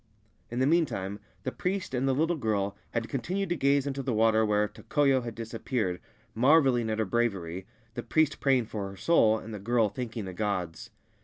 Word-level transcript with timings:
In 0.49 0.57
the 0.57 0.65
meantime 0.65 1.19
the 1.43 1.51
priest 1.51 1.93
and 1.93 2.07
the 2.07 2.15
little 2.15 2.35
girl 2.35 2.75
had 2.89 3.07
continued 3.07 3.49
to 3.49 3.55
gaze 3.55 3.85
into 3.85 4.01
the 4.01 4.15
water 4.15 4.43
where 4.43 4.67
Tokoyo 4.67 5.21
had 5.21 5.35
dis 5.35 5.53
appeared, 5.53 6.01
marvelling 6.33 6.89
at 6.89 6.97
her 6.97 7.05
bravery, 7.05 7.67
the 7.93 8.01
priest 8.01 8.39
praying 8.39 8.65
for 8.65 8.89
her 8.89 8.97
soul, 8.97 9.37
and 9.37 9.53
the 9.53 9.59
girl 9.59 9.89
thanking 9.89 10.25
the 10.25 10.33
gods. 10.33 10.89